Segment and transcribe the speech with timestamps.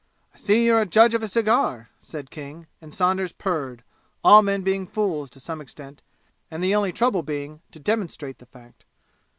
[0.33, 3.83] "I see you're a judge of a cigar," said King, and Saunders purred,
[4.23, 6.01] all men being fools to some extent,
[6.49, 8.83] and the only trouble being to demonstrate the fact.